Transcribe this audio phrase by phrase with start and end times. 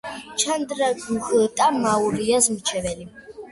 [0.43, 3.09] ჩანდრაგუპტა მაურიას მრჩეველი.